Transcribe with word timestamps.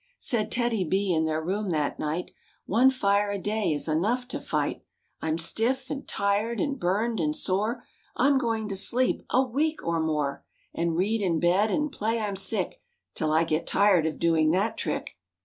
Said 0.17 0.51
TEDDY 0.51 0.85
B, 0.85 1.13
in 1.13 1.25
their 1.25 1.43
room 1.43 1.69
that 1.69 1.99
night," 1.99 2.31
One 2.65 2.89
fire 2.89 3.29
a 3.29 3.37
day 3.37 3.71
is 3.71 3.87
enough 3.87 4.27
to 4.29 4.39
fight; 4.39 4.83
I'm 5.21 5.37
stiff 5.37 5.91
and 5.91 6.07
tired 6.07 6.59
and 6.59 6.79
burned 6.79 7.19
and 7.19 7.35
sore; 7.35 7.83
I'm 8.15 8.39
going 8.39 8.67
to 8.69 8.75
sleep 8.75 9.21
a 9.29 9.43
week 9.43 9.85
or 9.85 9.99
more, 9.99 10.43
And 10.73 10.95
read 10.97 11.21
in 11.21 11.39
bed 11.39 11.69
and 11.69 11.91
play 11.91 12.19
I'm 12.19 12.35
sick 12.35 12.81
Till 13.13 13.31
I 13.31 13.43
get 13.43 13.67
tired 13.67 14.07
of 14.07 14.17
doing 14.17 14.49
the 14.49 14.73
trick." 14.75 15.17